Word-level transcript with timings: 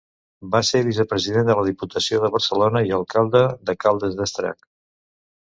Va 0.53 0.61
ser 0.69 0.79
Vicepresident 0.87 1.51
de 1.51 1.57
la 1.59 1.65
Diputació 1.67 2.21
de 2.25 2.33
Barcelona 2.37 2.83
i 2.89 2.97
Alcalde 3.01 3.45
de 3.69 3.79
Caldes 3.85 4.21
d'Estrac. 4.23 4.69